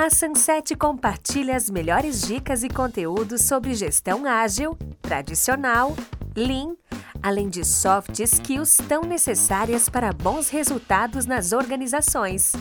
[0.00, 5.92] A Sunset compartilha as melhores dicas e conteúdos sobre gestão ágil, tradicional,
[6.36, 6.76] lean,
[7.20, 12.52] além de soft skills tão necessárias para bons resultados nas organizações.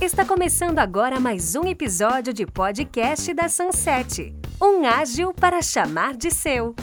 [0.00, 6.30] Está começando agora mais um episódio de podcast da Sunset, um ágil para chamar de
[6.30, 6.74] seu.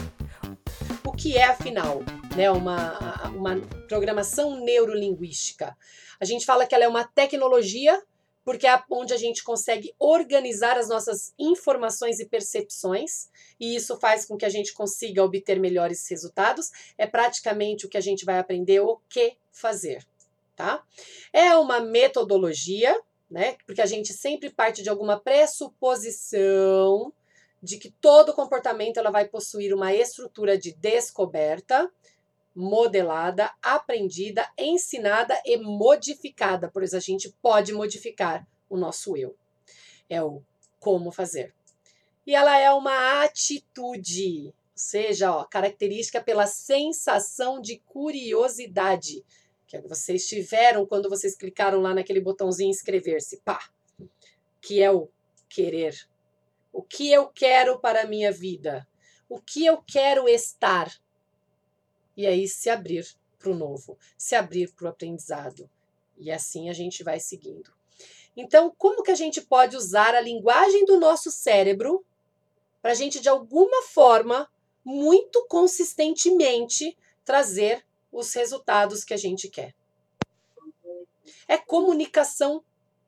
[1.04, 2.04] O que é, afinal,
[2.36, 3.56] né, uma, uma
[3.88, 5.76] programação neurolinguística?
[6.20, 8.00] A gente fala que ela é uma tecnologia
[8.44, 14.24] porque é onde a gente consegue organizar as nossas informações e percepções, e isso faz
[14.24, 16.70] com que a gente consiga obter melhores resultados.
[16.96, 20.06] É praticamente o que a gente vai aprender o que fazer,
[20.56, 20.82] tá?
[21.32, 22.98] É uma metodologia,
[23.30, 23.56] né?
[23.66, 27.12] Porque a gente sempre parte de alguma pressuposição
[27.62, 31.90] de que todo comportamento ela vai possuir uma estrutura de descoberta,
[32.54, 39.36] modelada, aprendida, ensinada e modificada, pois a gente pode modificar o nosso eu.
[40.08, 40.42] É o
[40.78, 41.54] como fazer.
[42.26, 49.24] E ela é uma atitude, ou seja, ó, característica pela sensação de curiosidade
[49.66, 53.70] que vocês tiveram quando vocês clicaram lá naquele botãozinho inscrever-se, pá,
[54.60, 55.08] que é o
[55.48, 56.08] querer.
[56.72, 58.86] O que eu quero para a minha vida?
[59.28, 60.92] O que eu quero estar?
[62.16, 63.06] E aí se abrir
[63.38, 65.68] para o novo, se abrir para o aprendizado.
[66.18, 67.72] E assim a gente vai seguindo.
[68.36, 72.04] Então, como que a gente pode usar a linguagem do nosso cérebro
[72.80, 74.48] para a gente, de alguma forma,
[74.84, 79.74] muito consistentemente, trazer os resultados que a gente quer?
[81.48, 82.62] É comunicação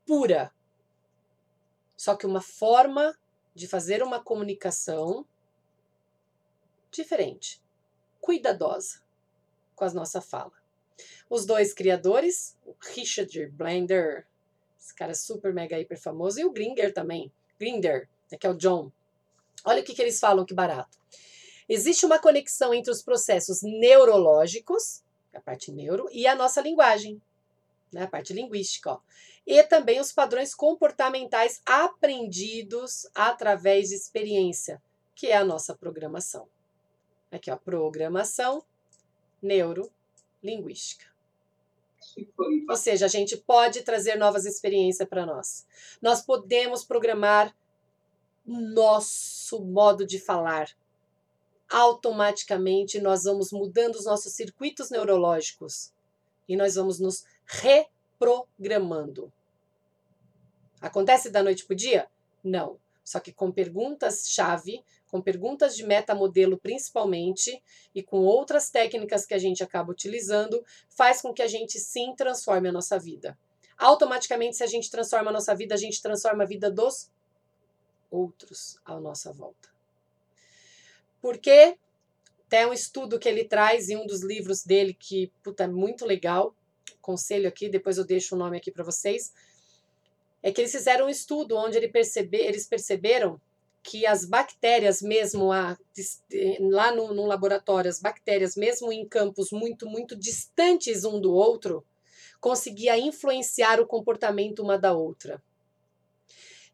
[0.05, 0.53] pura.
[1.97, 3.17] Só que uma forma
[3.55, 5.25] de fazer uma comunicação
[6.91, 7.62] diferente
[8.23, 9.03] cuidadosa
[9.75, 10.53] com a nossa fala.
[11.29, 14.27] Os dois criadores, o Richard Blender,
[14.79, 18.57] esse cara super mega hiper famoso, e o Gringer também, Grinder, né, que é o
[18.57, 18.91] John.
[19.65, 20.99] Olha o que, que eles falam, que barato.
[21.69, 25.03] Existe uma conexão entre os processos neurológicos,
[25.35, 27.21] a parte neuro, e a nossa linguagem,
[27.93, 29.01] né, a parte linguística, ó,
[29.47, 34.83] e também os padrões comportamentais aprendidos através de experiência,
[35.15, 36.49] que é a nossa programação.
[37.33, 38.63] Aqui, ó, programação
[39.41, 41.11] neurolinguística.
[42.69, 45.67] Ou seja, a gente pode trazer novas experiências para nós.
[46.01, 47.57] Nós podemos programar
[48.45, 50.71] nosso modo de falar.
[51.71, 55.93] Automaticamente nós vamos mudando os nossos circuitos neurológicos
[56.49, 59.33] e nós vamos nos reprogramando.
[60.81, 62.09] Acontece da noite para o dia?
[62.45, 62.79] Não.
[63.05, 67.63] Só que com perguntas-chave, com perguntas de metamodelo principalmente,
[67.95, 72.15] e com outras técnicas que a gente acaba utilizando, faz com que a gente sim
[72.17, 73.39] transforme a nossa vida.
[73.77, 77.11] Automaticamente, se a gente transforma a nossa vida, a gente transforma a vida dos
[78.11, 79.69] outros à nossa volta.
[81.21, 81.77] Porque
[82.49, 86.07] tem um estudo que ele traz em um dos livros dele que puta, é muito
[86.07, 86.55] legal.
[87.03, 89.33] Conselho aqui, depois eu deixo o nome aqui para vocês
[90.43, 93.41] é que eles fizeram um estudo onde ele percebe, eles perceberam
[93.83, 95.77] que as bactérias, mesmo a,
[96.61, 101.85] lá no, no laboratório, as bactérias, mesmo em campos muito, muito distantes um do outro,
[102.41, 105.43] conseguia influenciar o comportamento uma da outra.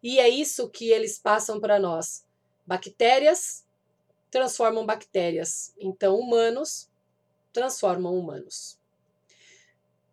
[0.02, 2.24] E é isso que eles passam para nós.
[2.66, 3.64] Bactérias
[4.30, 5.74] transformam bactérias.
[5.78, 6.88] Então, humanos
[7.52, 8.78] transformam humanos.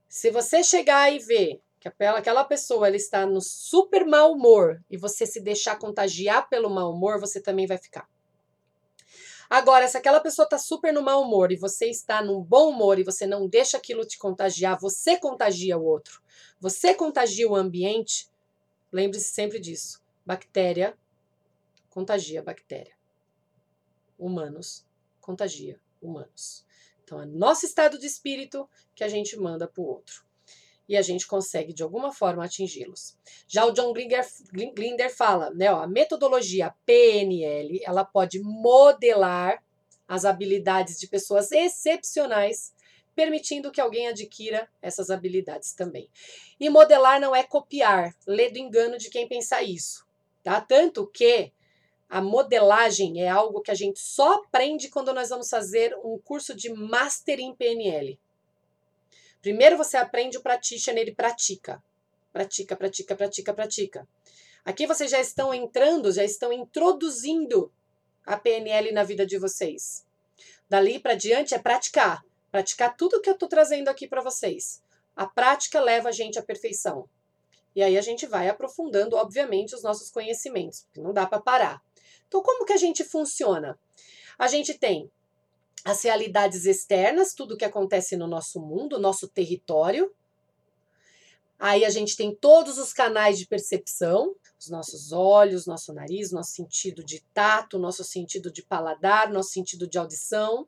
[0.08, 1.62] Se você chegar e ver
[1.92, 6.70] que aquela pessoa ela está no super mau humor e você se deixar contagiar pelo
[6.70, 8.10] mau humor, você também vai ficar.
[9.48, 12.98] Agora, se aquela pessoa está super no mau humor e você está num bom humor
[12.98, 16.24] e você não deixa aquilo te contagiar, você contagia o outro.
[16.60, 18.28] Você contagia o ambiente.
[18.92, 20.04] Lembre-se sempre disso.
[20.26, 20.98] Bactéria
[21.92, 22.94] contagia bactéria.
[24.18, 24.86] Humanos
[25.22, 26.66] contagia humanos.
[27.04, 30.25] Então, é nosso estado de espírito que a gente manda para o outro
[30.88, 33.18] e a gente consegue de alguma forma atingi-los.
[33.48, 39.64] Já o John Glinder, fala, né, ó, a metodologia PNL, ela pode modelar
[40.08, 42.74] as habilidades de pessoas excepcionais,
[43.16, 46.10] permitindo que alguém adquira essas habilidades também.
[46.60, 50.06] E modelar não é copiar, lê do engano de quem pensa isso,
[50.44, 50.62] tá?
[50.62, 51.52] Tanto que
[52.08, 56.56] a modelagem é algo que a gente só aprende quando nós vamos fazer um curso
[56.56, 58.20] de Master em PNL.
[59.46, 61.80] Primeiro você aprende o practitioner, ele pratica.
[62.34, 64.08] Pratica, pratica, pratica, pratica.
[64.66, 67.72] Aqui vocês já estão entrando, já estão introduzindo
[68.26, 70.04] a PNL na vida de vocês.
[70.68, 72.26] Dali para diante é praticar.
[72.52, 74.82] Praticar tudo que eu estou trazendo aqui para vocês.
[75.16, 77.08] A prática leva a gente à perfeição.
[77.76, 81.84] E aí a gente vai aprofundando, obviamente, os nossos conhecimentos, porque não dá para parar.
[82.28, 83.78] Então, como que a gente funciona?
[84.40, 85.08] A gente tem
[85.86, 90.12] as realidades externas, tudo que acontece no nosso mundo, nosso território.
[91.60, 96.54] Aí a gente tem todos os canais de percepção, os nossos olhos, nosso nariz, nosso
[96.54, 100.68] sentido de tato, nosso sentido de paladar, nosso sentido de audição.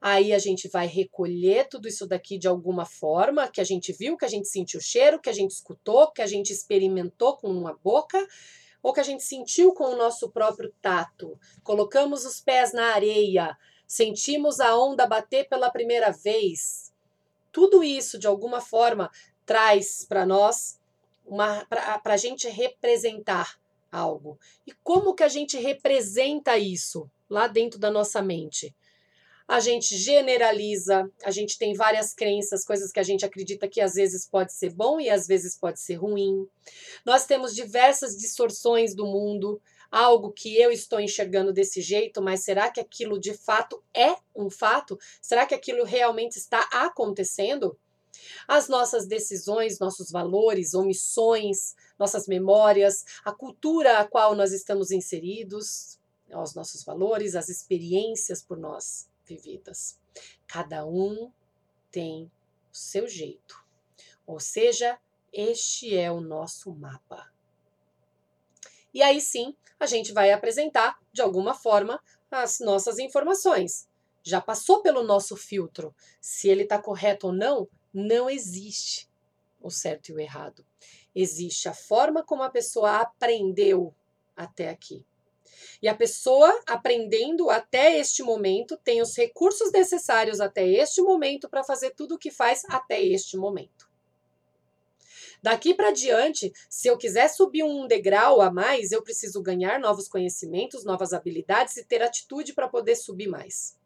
[0.00, 4.16] Aí a gente vai recolher tudo isso daqui de alguma forma, que a gente viu,
[4.16, 7.48] que a gente sentiu o cheiro, que a gente escutou, que a gente experimentou com
[7.48, 8.24] uma boca,
[8.80, 11.36] ou que a gente sentiu com o nosso próprio tato.
[11.64, 16.92] Colocamos os pés na areia, sentimos a onda bater pela primeira vez.
[17.52, 19.10] Tudo isso, de alguma forma,
[19.46, 20.78] traz para nós
[21.68, 23.58] para a gente representar
[23.90, 24.38] algo.
[24.66, 28.74] E como que a gente representa isso lá dentro da nossa mente?
[29.46, 33.94] A gente generaliza, a gente tem várias crenças, coisas que a gente acredita que às
[33.94, 36.48] vezes pode ser bom e às vezes pode ser ruim.
[37.04, 39.60] Nós temos diversas distorções do mundo,
[39.94, 44.50] algo que eu estou enxergando desse jeito, mas será que aquilo de fato é um
[44.50, 44.98] fato?
[45.22, 47.78] Será que aquilo realmente está acontecendo?
[48.48, 56.00] As nossas decisões, nossos valores, omissões, nossas memórias, a cultura a qual nós estamos inseridos,
[56.28, 59.96] os nossos valores, as experiências por nós vividas.
[60.44, 61.30] Cada um
[61.92, 62.24] tem
[62.72, 63.64] o seu jeito.
[64.26, 64.98] Ou seja,
[65.32, 67.33] este é o nosso mapa.
[68.94, 72.00] E aí sim, a gente vai apresentar, de alguma forma,
[72.30, 73.88] as nossas informações.
[74.22, 75.94] Já passou pelo nosso filtro.
[76.20, 79.10] Se ele está correto ou não, não existe
[79.60, 80.64] o certo e o errado.
[81.14, 83.94] Existe a forma como a pessoa aprendeu
[84.36, 85.04] até aqui.
[85.82, 91.64] E a pessoa, aprendendo até este momento, tem os recursos necessários até este momento para
[91.64, 93.88] fazer tudo o que faz até este momento.
[95.44, 100.08] Daqui para diante, se eu quiser subir um degrau a mais, eu preciso ganhar novos
[100.08, 103.78] conhecimentos, novas habilidades e ter atitude para poder subir mais.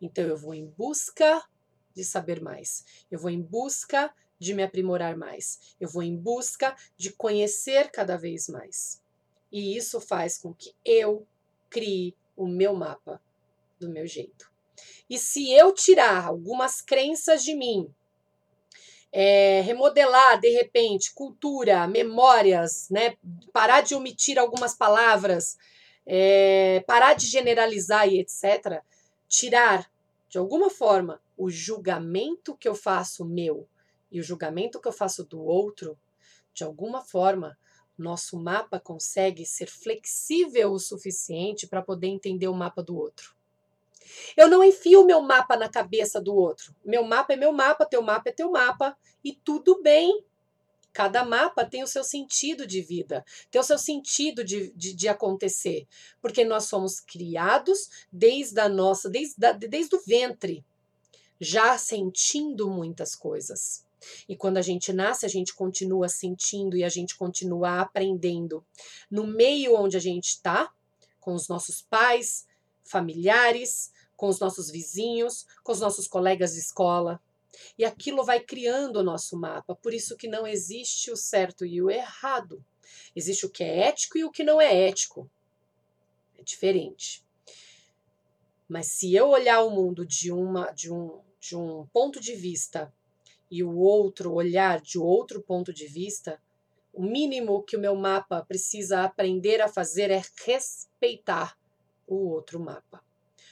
[0.00, 1.44] Então eu vou em busca
[1.92, 2.84] de saber mais.
[3.10, 5.74] Eu vou em busca de me aprimorar mais.
[5.80, 9.02] Eu vou em busca de conhecer cada vez mais.
[9.50, 11.26] E isso faz com que eu
[11.68, 13.20] crie o meu mapa
[13.80, 14.48] do meu jeito.
[15.10, 17.92] E se eu tirar algumas crenças de mim,
[19.12, 23.16] é, remodelar de repente cultura, memórias, né,
[23.52, 25.58] parar de omitir algumas palavras,
[26.06, 28.82] é, parar de generalizar e etc.,
[29.28, 29.90] tirar
[30.28, 33.66] de alguma forma o julgamento que eu faço meu
[34.10, 35.98] e o julgamento que eu faço do outro,
[36.52, 37.56] de alguma forma
[37.96, 43.34] nosso mapa consegue ser flexível o suficiente para poder entender o mapa do outro.
[44.36, 46.74] Eu não enfio o meu mapa na cabeça do outro.
[46.84, 50.24] Meu mapa é meu mapa, teu mapa é teu mapa, e tudo bem.
[50.92, 55.08] Cada mapa tem o seu sentido de vida, tem o seu sentido de, de, de
[55.08, 55.86] acontecer,
[56.20, 59.36] porque nós somos criados desde a nossa, desde,
[59.68, 60.64] desde o ventre,
[61.40, 63.86] já sentindo muitas coisas.
[64.28, 68.64] E quando a gente nasce, a gente continua sentindo e a gente continua aprendendo.
[69.10, 70.72] No meio onde a gente está,
[71.20, 72.46] com os nossos pais,
[72.90, 77.18] familiares, com os nossos vizinhos, com os nossos colegas de escola.
[77.78, 79.74] E aquilo vai criando o nosso mapa.
[79.74, 82.62] Por isso que não existe o certo e o errado.
[83.14, 85.30] Existe o que é ético e o que não é ético.
[86.38, 87.24] É diferente.
[88.68, 92.92] Mas se eu olhar o mundo de, uma, de, um, de um ponto de vista
[93.50, 96.40] e o outro olhar de outro ponto de vista,
[96.92, 101.58] o mínimo que o meu mapa precisa aprender a fazer é respeitar
[102.14, 103.02] o outro mapa.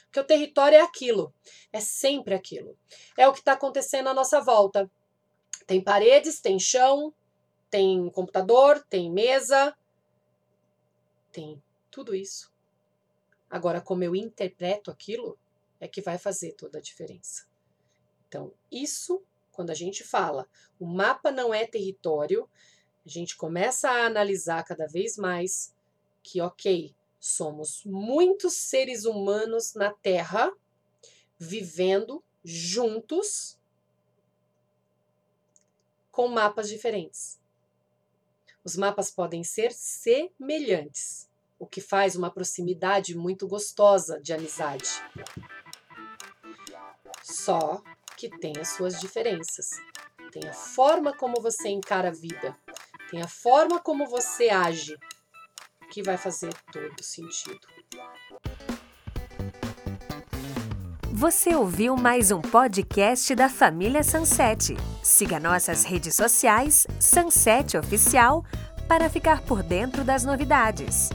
[0.05, 1.33] Porque o território é aquilo,
[1.71, 2.77] é sempre aquilo.
[3.17, 4.89] É o que está acontecendo à nossa volta.
[5.67, 7.13] Tem paredes, tem chão,
[7.69, 9.75] tem computador, tem mesa,
[11.31, 11.61] tem
[11.91, 12.51] tudo isso.
[13.49, 15.37] Agora, como eu interpreto aquilo,
[15.79, 17.47] é que vai fazer toda a diferença.
[18.27, 20.47] Então, isso quando a gente fala
[20.79, 22.49] o mapa não é território,
[23.05, 25.75] a gente começa a analisar cada vez mais
[26.23, 30.51] que, ok, somos muitos seres humanos na Terra
[31.37, 33.57] vivendo juntos
[36.11, 37.39] com mapas diferentes.
[38.63, 44.89] Os mapas podem ser semelhantes, o que faz uma proximidade muito gostosa de amizade.
[47.23, 47.81] Só
[48.17, 49.69] que tem as suas diferenças.
[50.31, 52.55] Tem a forma como você encara a vida,
[53.09, 54.95] tem a forma como você age,
[55.89, 57.59] que vai fazer todo sentido.
[61.11, 64.77] Você ouviu mais um podcast da família Sunset.
[65.03, 68.45] Siga nossas redes sociais, Sunset Oficial,
[68.87, 71.09] para ficar por dentro das novidades.